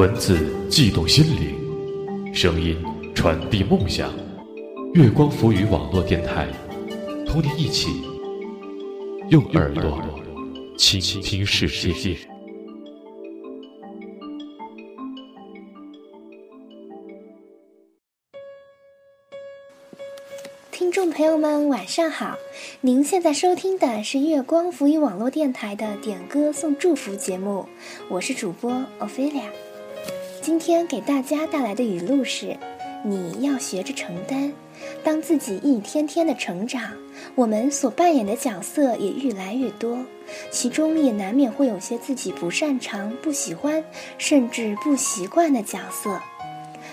[0.00, 0.38] 文字
[0.70, 2.74] 悸动心灵，声音
[3.14, 4.10] 传递梦想。
[4.94, 6.48] 月光浮语网络电台，
[7.26, 7.90] 同你一起
[9.28, 10.00] 用耳朵
[10.78, 12.16] 倾听世界。
[20.70, 22.38] 听众朋友们，晚上好！
[22.80, 27.66] 您现在收听的是月光浮语网络电台的点歌送祝福节目，
[28.08, 29.50] 我是主播 Ophelia。
[30.50, 32.56] 今天给大家带来的语录是：
[33.04, 34.52] 你要学着承担。
[35.04, 36.92] 当自己一天天的成长，
[37.36, 39.96] 我们所扮演的角色也越来越多，
[40.50, 43.84] 其中也难免会有些自己不擅长、不喜欢，
[44.18, 46.20] 甚至不习惯的角色。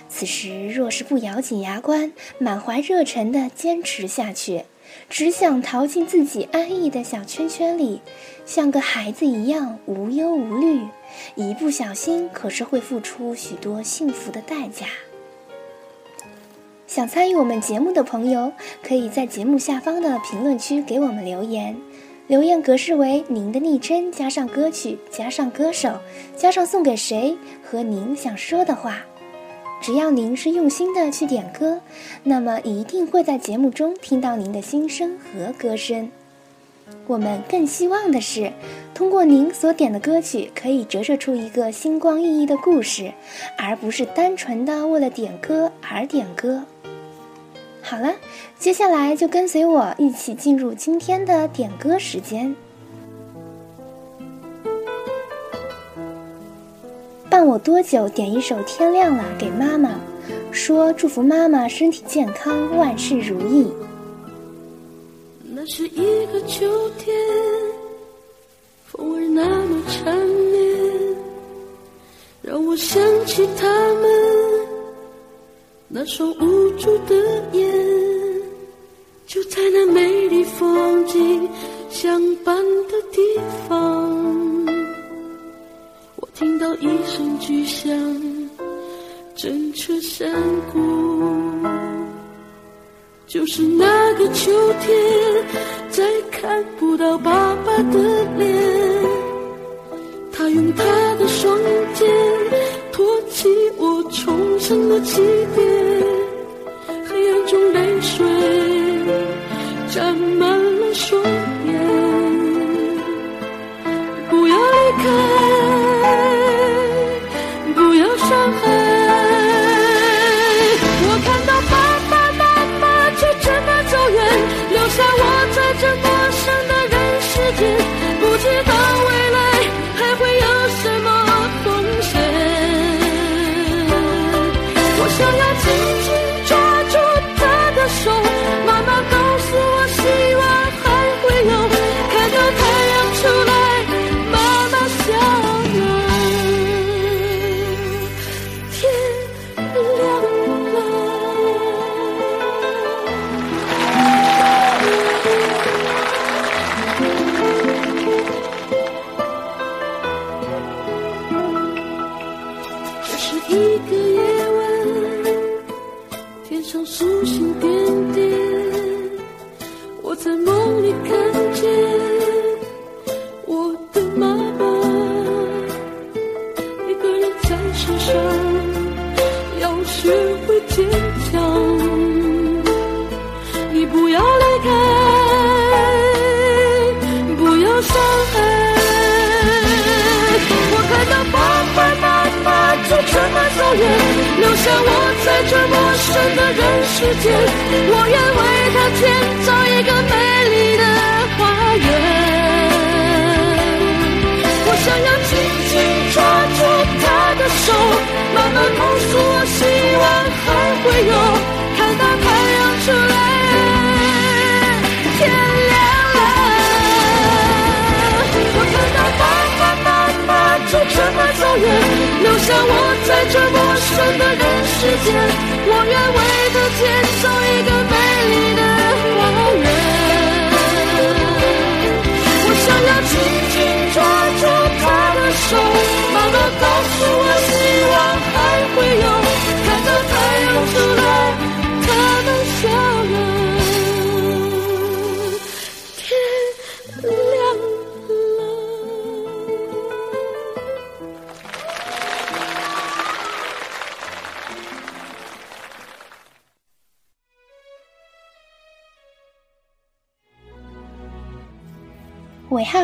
[0.08, 4.66] 此时若是不咬紧牙关，满怀热忱地坚持下去，
[5.10, 8.02] 只想逃进自己安逸的小圈圈里，
[8.46, 10.82] 像个孩子一样无忧无虑。
[11.36, 14.88] 一不小心，可是会付出许多幸福的代价。
[16.86, 21.78] 想参与我们节目的朋友，可以在节目下方的评论区给我们留言，
[22.28, 26.00] 留言格式为您的昵称加上歌曲加上歌手
[26.36, 29.02] 加上送给谁和您想说的话。
[29.82, 31.80] 只要您是用心的去点歌，
[32.24, 36.12] 那么一定会在节目中听到您的心声和歌声。
[37.06, 38.52] 我们更希望的是，
[38.94, 43.14] 通过您所点的歌曲，可以折射出一个星光熠熠的故事，
[43.58, 46.64] 而不是单纯的为了点歌而点歌。
[47.82, 48.16] 好了，
[48.60, 52.56] 接下来就跟随我一起进入今天的点歌时间。
[57.38, 58.10] 伴我多久？
[58.10, 60.00] 点一首《天亮了》给妈妈，
[60.52, 63.72] 说祝福妈妈身体健康，万事如意。
[65.44, 66.66] 那是一个秋
[66.98, 67.16] 天，
[68.88, 71.16] 风儿那么缠绵，
[72.42, 74.10] 让我想起他们
[75.88, 77.16] 那双无助的
[77.52, 77.72] 眼，
[79.28, 81.48] 就在那美丽风景
[81.92, 82.56] 相伴
[82.88, 83.22] 的地
[83.70, 84.47] 方，
[86.80, 87.90] 一声巨响，
[89.36, 90.32] 震彻山
[90.72, 90.80] 谷。
[93.26, 94.52] 就是那个秋
[94.82, 94.96] 天，
[95.90, 98.48] 再看不到爸爸的脸。
[100.32, 100.84] 他用他
[101.16, 101.58] 的双
[101.94, 102.08] 肩
[102.92, 105.22] 托起我重生的起
[105.56, 105.68] 点，
[107.06, 108.26] 黑暗中泪水
[109.90, 110.48] 沾满
[110.80, 111.22] 了双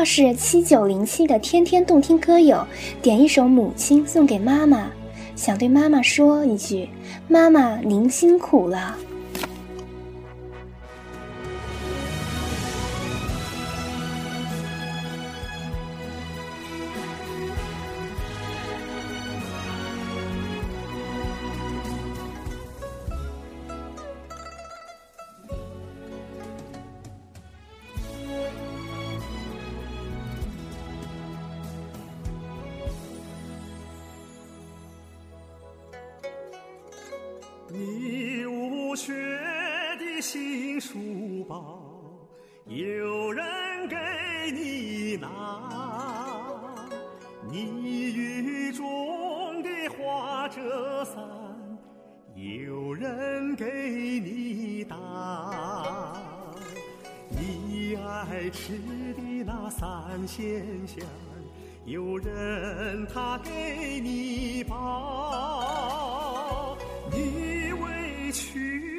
[0.04, 2.64] 是七九零七的天天动听歌友
[3.00, 4.90] 点一首母亲送给妈妈。
[5.34, 6.88] 想对妈妈说一句
[7.26, 8.96] 妈妈您辛苦了。
[52.36, 53.64] 有人给
[54.18, 54.96] 你打，
[57.30, 58.72] 你爱吃
[59.16, 61.04] 的那三鲜馅，
[61.84, 65.56] 有人他给你包，
[67.12, 68.93] 你委屈。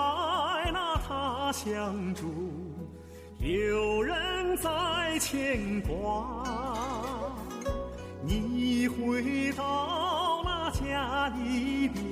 [0.00, 2.26] 在那他乡住，
[3.38, 6.44] 有人在牵挂，
[8.22, 12.02] 你回到那家里边，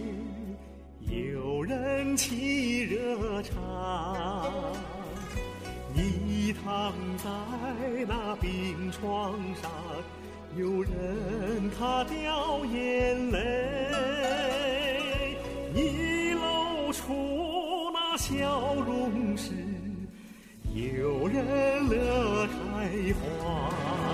[1.32, 4.50] 有人沏热茶，
[5.94, 7.28] 你躺在
[8.06, 9.70] 那病床上，
[10.56, 13.38] 有人他掉眼泪，
[15.72, 17.47] 你露出。
[18.18, 19.52] 笑容是
[20.74, 24.07] 有人乐开花。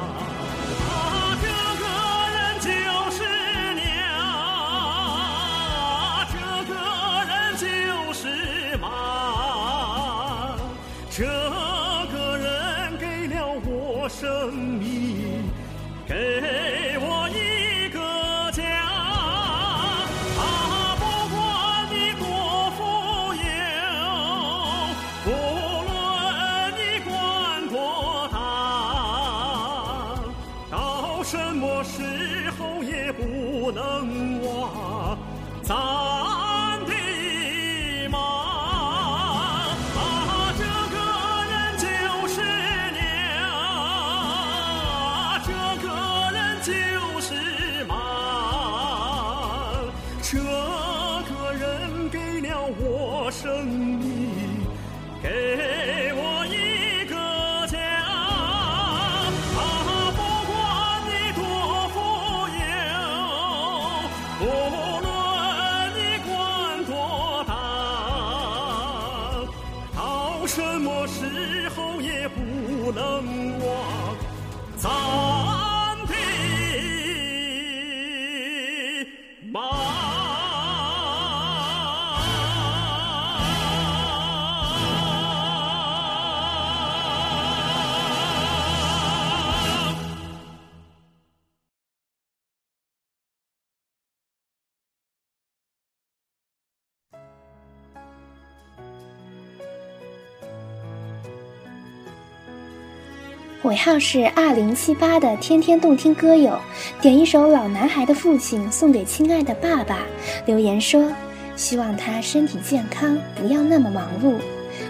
[103.75, 106.57] 尾号是二零七八的天天动听歌友，
[107.03, 109.99] 点一首《老男孩的父亲》送给亲爱的爸爸，
[110.47, 111.11] 留言说：
[111.57, 114.37] 希望他身体健康，不要那么忙碌。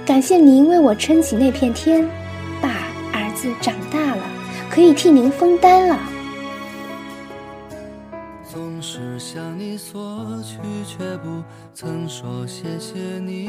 [0.05, 2.07] 感谢您为我撑起那片天，
[2.61, 2.69] 爸，
[3.11, 4.23] 儿子长大了，
[4.69, 5.99] 可以替您分担了。
[8.53, 9.99] 总是向你索
[10.43, 13.49] 取，却不曾说谢谢你。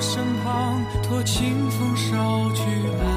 [0.00, 2.62] 身旁，托清风捎去
[3.02, 3.09] 安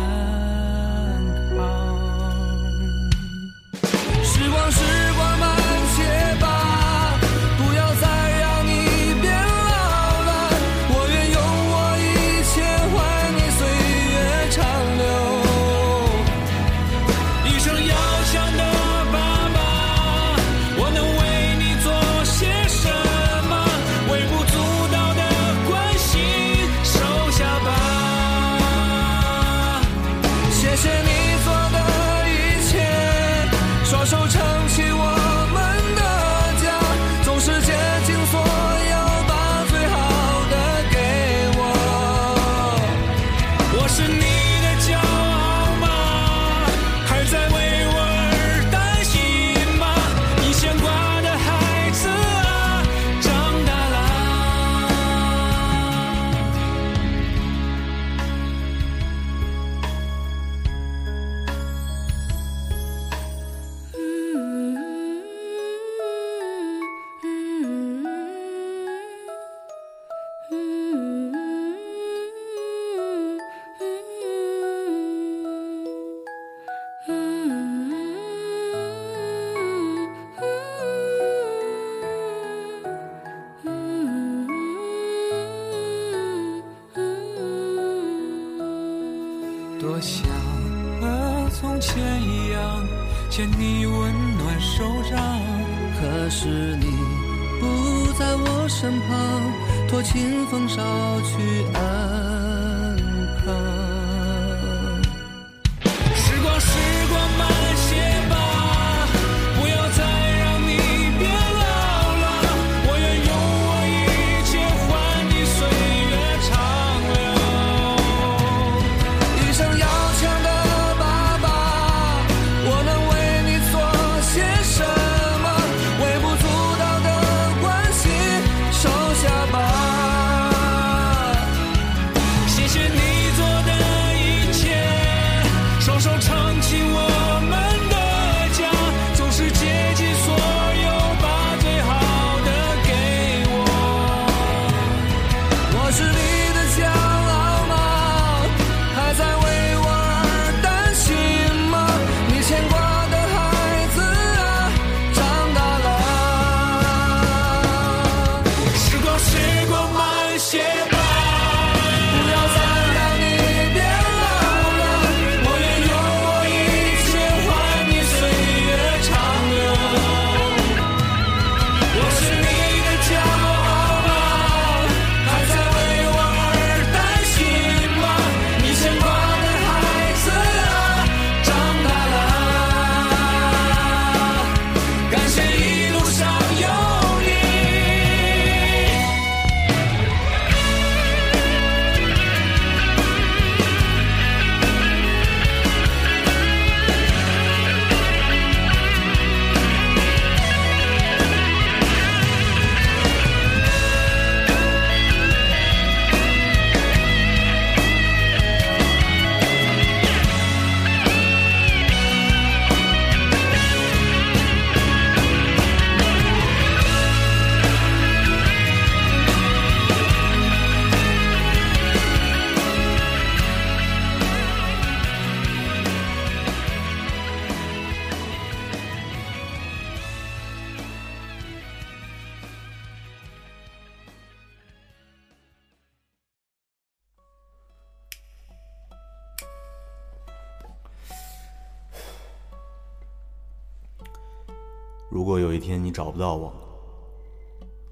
[245.64, 246.52] 天你找不到我，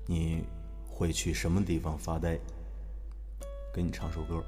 [0.06, 0.44] 你
[0.90, 2.38] 会去什么地方发呆？
[3.74, 4.44] 给你唱首歌，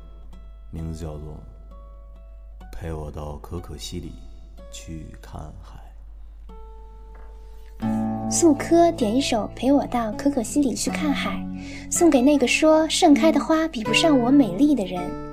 [0.70, 1.34] 名字叫做
[2.76, 4.12] 《陪我到可可西里
[4.74, 5.80] 去看海》。
[8.30, 11.32] 素柯点一首《陪我到可可西里去看海》，
[11.92, 15.33] 送给那个说盛开的花比不上我美丽的人。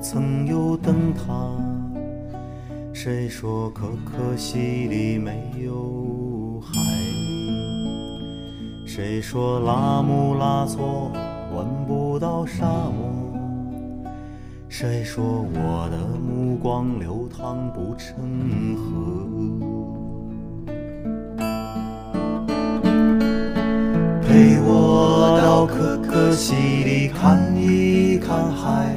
[0.00, 1.22] 曾有灯塔？
[2.92, 6.72] 谁说可可西里没有海？
[8.86, 11.10] 谁说拉姆拉措
[11.56, 14.12] 闻不到沙漠？
[14.68, 18.82] 谁说我的目光流淌不成河？
[24.20, 28.96] 陪我到可可西里看一看海，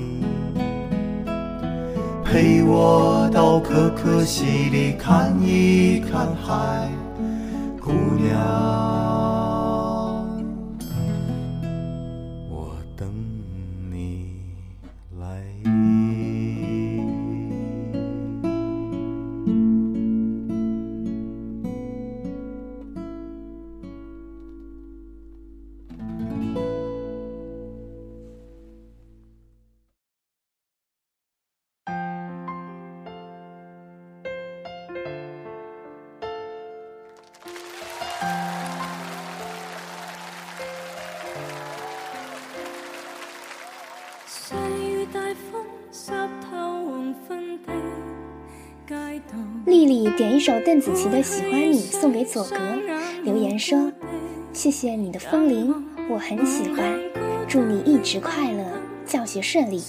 [2.31, 6.89] 陪我到可可西里看一看海，
[7.81, 8.39] 姑娘，
[50.91, 52.57] 首邓紫棋的《喜欢你》送给左格，
[53.23, 53.91] 留言说
[54.51, 55.73] ：“谢谢你的风铃，
[56.09, 56.99] 我很喜欢，
[57.47, 58.65] 祝你一直快乐，
[59.05, 59.81] 教学顺利。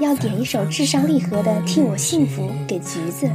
[0.00, 3.28] 要点一首至上励合的《替我幸福》给橘子。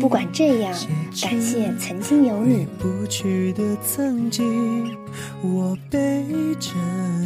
[0.00, 0.72] 不管这样，
[1.20, 2.66] 感谢曾经有你。
[2.78, 4.96] 不去的曾经，
[5.42, 6.24] 我背
[6.58, 6.70] 着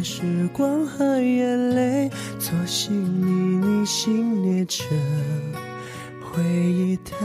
[0.03, 4.83] 时光和眼泪，坐行李你心列车，
[6.21, 7.15] 回忆太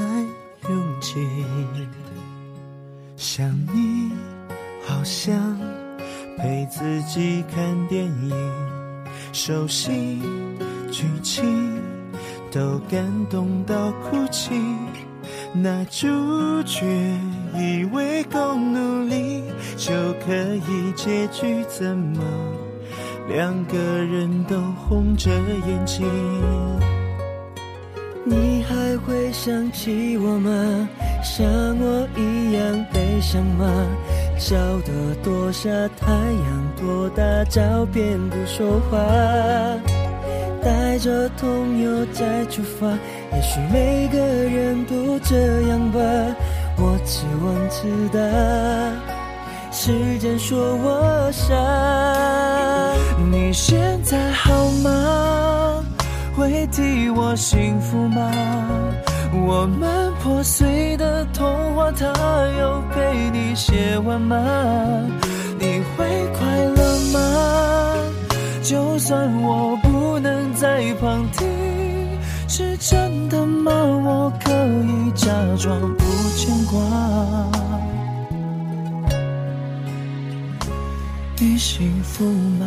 [0.69, 1.15] 拥挤。
[3.17, 4.13] 想你，
[4.85, 5.59] 好像
[6.37, 8.33] 陪自己看电影，
[9.33, 10.21] 熟悉
[10.91, 11.81] 剧情
[12.51, 14.55] 都感动到哭泣。
[15.53, 16.07] 那主
[16.65, 16.85] 角
[17.55, 19.43] 以为够努力
[19.77, 19.93] 就
[20.25, 22.23] 可以结局，怎么
[23.29, 25.31] 两个人都红着
[25.67, 26.07] 眼睛？
[28.25, 30.89] 你还会想起我吗？
[31.23, 33.87] 像我一样悲伤吗？
[34.39, 38.99] 笑得多傻太阳，多大照片不说话，
[40.63, 42.87] 带着痛又再出发。
[43.33, 46.01] 也许每个人都这样吧，
[46.77, 48.19] 我自问自答。
[49.71, 51.55] 时间说我傻，
[53.31, 55.85] 你现在好吗？
[56.37, 58.31] 会替我幸福吗？
[59.47, 62.07] 我们破碎的童话，他
[62.59, 64.37] 有陪你写完吗？
[65.59, 67.19] 你会快乐吗？
[68.63, 69.88] 就算我不
[70.61, 71.47] 在旁听，
[72.49, 73.71] 是真的吗？
[73.73, 76.05] 我可以假装不
[76.37, 76.81] 牵挂。
[81.39, 82.25] 你幸福
[82.59, 82.67] 吗？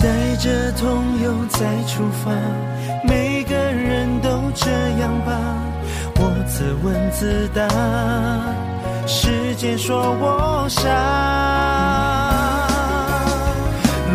[0.00, 2.30] 带着痛又再出发。
[3.06, 5.32] 每个人都这样吧，
[6.16, 7.68] 我自问自答。
[9.06, 10.88] 时间说我傻，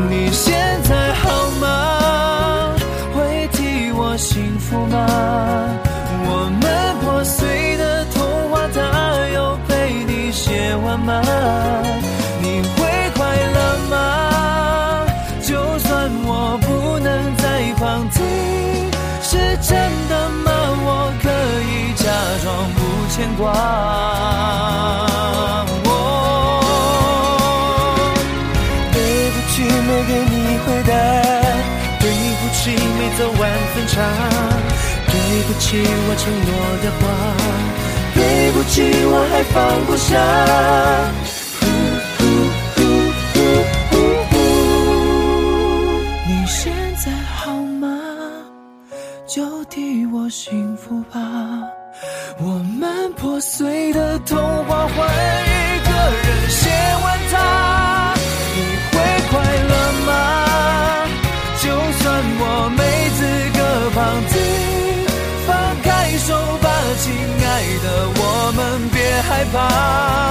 [0.10, 1.30] 你现在好
[1.62, 2.76] 吗？
[3.14, 5.06] 会替我幸福吗？
[23.20, 23.52] 牵挂。
[25.84, 25.92] 哦
[28.94, 28.98] 对
[29.32, 30.92] 不起，没给你回答。
[32.00, 32.08] 对
[32.40, 33.42] 不起，没走完
[33.74, 33.94] 分岔。
[35.12, 36.50] 对不起，我承诺
[36.82, 37.02] 的话。
[38.16, 38.18] 对
[38.54, 38.74] 不起，
[39.12, 39.54] 我还放
[39.86, 40.08] 不下。
[46.26, 47.52] 你现在好
[47.82, 47.86] 吗？
[49.28, 51.20] 就替我幸福吧。
[52.42, 55.90] 我们破碎的童话，换一个
[56.24, 56.70] 人写
[57.04, 58.14] 完它。
[58.56, 58.58] 你
[58.92, 58.96] 会
[59.30, 59.32] 快
[59.70, 59.74] 乐
[60.08, 60.12] 吗？
[61.62, 61.64] 就
[62.00, 62.04] 算
[62.40, 62.44] 我
[62.78, 62.80] 没
[63.18, 63.20] 资
[63.58, 63.60] 格
[63.94, 64.00] 旁
[64.30, 64.40] 听，
[65.46, 65.50] 放
[65.84, 65.88] 开
[66.20, 66.30] 手
[66.62, 66.66] 吧，
[67.00, 67.12] 亲
[67.46, 67.50] 爱
[67.84, 68.22] 的，我
[68.56, 70.29] 们别害怕。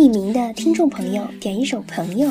[0.00, 2.30] 匿名的听众朋友，点一首朋友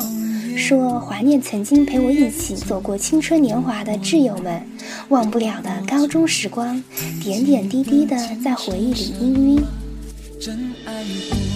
[0.56, 4.60] 说怀念曾经陪我一起走过青春年华的挚友们，
[5.08, 6.82] 忘不了的高中时光，
[7.22, 9.62] 点点滴滴的在回忆里氤氲。
[10.40, 11.49] 真爱。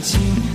[0.00, 0.47] 情。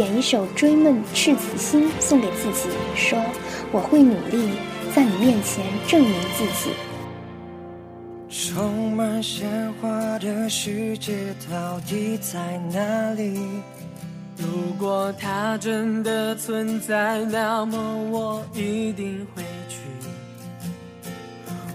[0.00, 3.22] 点一首追梦赤子心送给自己说
[3.70, 4.52] 我会努力
[4.96, 6.72] 在你面前证明自己。
[8.30, 13.38] 充满鲜花的世界到底在哪里？
[14.38, 17.78] 如果它真的存在那么
[18.10, 19.80] 我一定会去。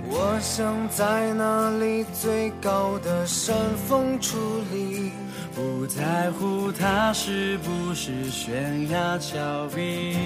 [0.10, 3.56] 我想在那里最高的山
[3.88, 4.34] 峰矗
[4.74, 5.12] 立
[5.56, 10.18] 不在乎它是不是悬崖峭壁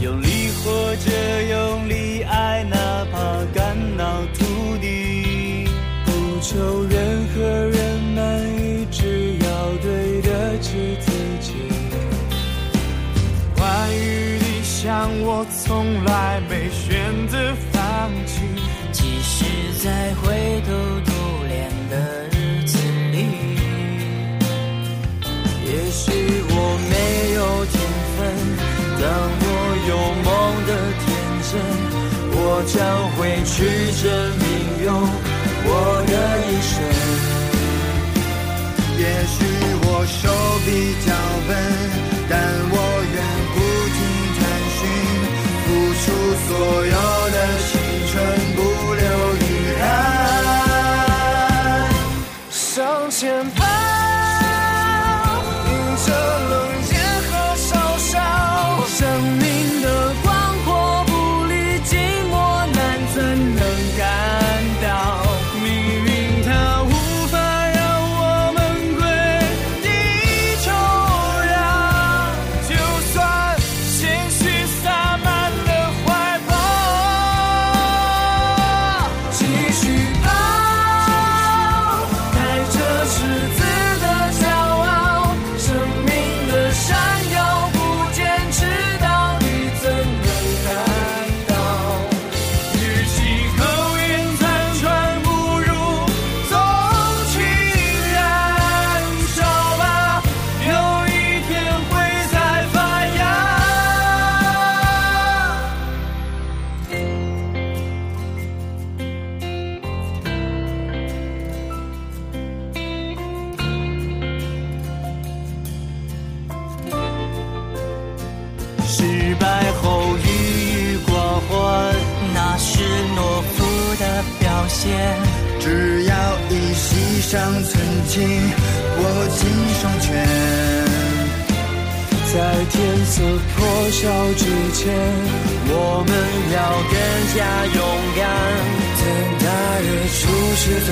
[0.00, 4.51] 用力活着用力爱哪怕肝脑涂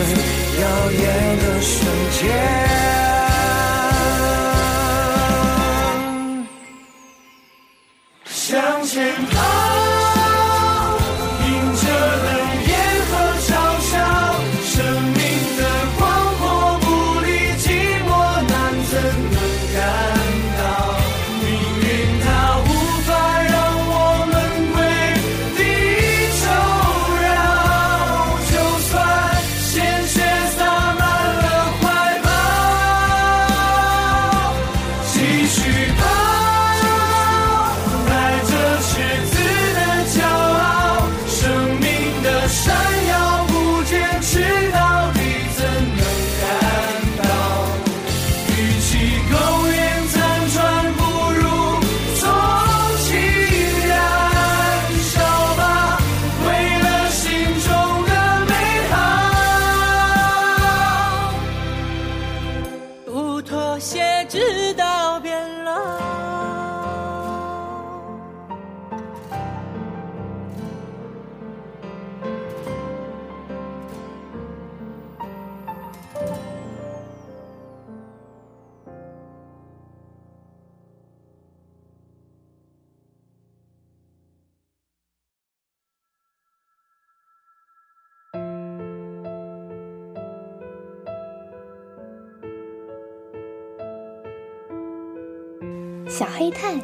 [0.02, 0.14] 最
[0.62, 1.29] 耀眼。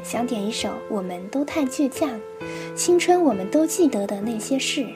[0.09, 2.09] 想点一首我们都太倔强
[2.77, 4.87] 青春我们都记得的那些事。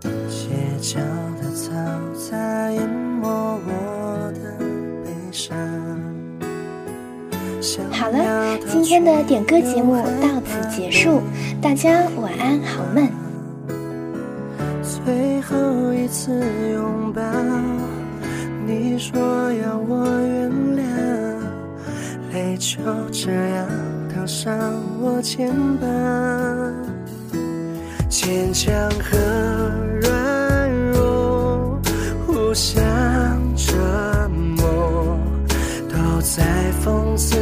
[0.00, 0.48] 街
[0.80, 1.00] 角
[1.42, 2.78] 的嘈杂一
[3.20, 4.64] 抹我的
[5.04, 5.58] 悲伤
[7.90, 11.20] 好了今天的点歌节目到此结束
[11.60, 13.10] 大家晚安好梦
[14.84, 16.30] 最后一次
[16.74, 17.22] 拥抱
[18.64, 19.18] 你说
[19.54, 20.86] 要我原谅
[22.32, 22.78] 泪就
[23.10, 23.95] 这样
[24.26, 24.52] 上
[25.00, 25.48] 我肩
[25.78, 25.86] 膀
[28.08, 29.16] 坚强和
[30.00, 31.80] 软弱
[32.26, 32.76] 互相
[33.54, 33.72] 折
[34.56, 35.16] 磨
[35.88, 36.42] 都在
[36.84, 37.36] 讽刺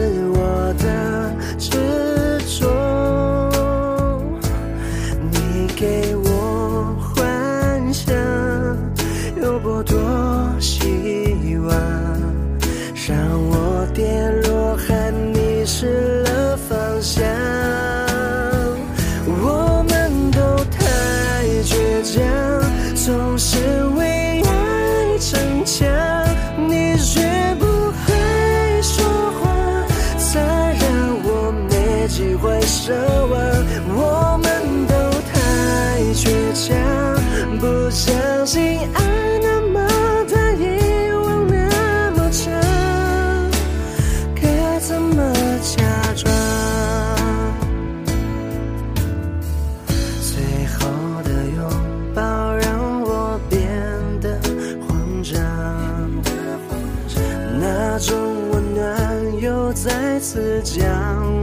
[60.24, 60.82] 次将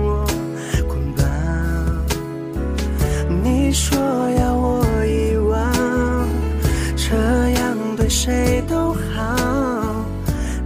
[0.03, 0.25] 我
[0.89, 1.23] 捆绑
[3.43, 3.95] 你说
[4.39, 6.27] 要我遗忘
[6.95, 7.15] 这
[7.59, 10.03] 样对谁都好。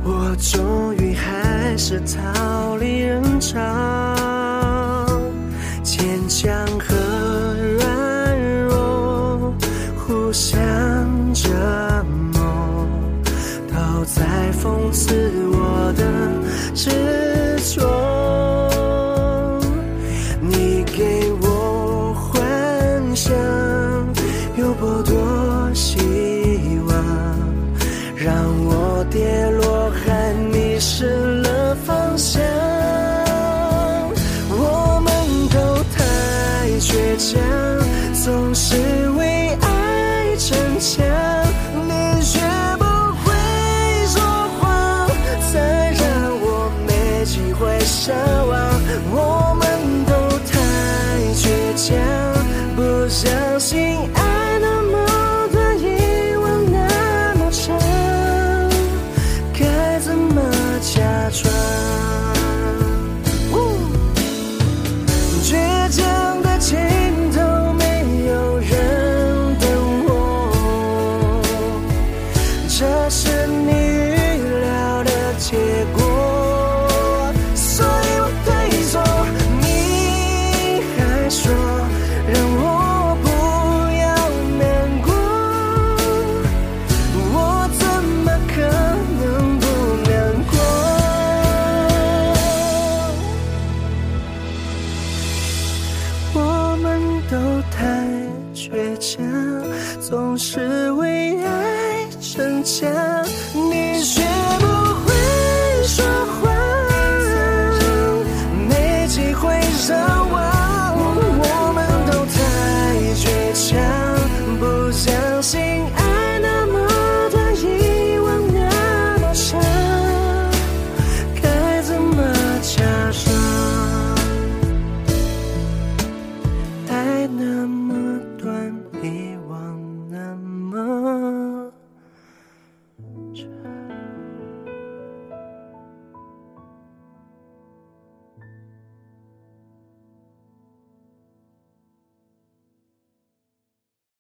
[0.02, 3.60] 我终于还是逃离人潮。
[5.84, 6.96] 坚强和
[7.78, 9.54] 软弱
[9.98, 10.56] 互相
[11.34, 11.50] 折
[12.32, 12.88] 磨
[13.68, 16.06] 都在讽刺我的
[16.74, 17.15] 执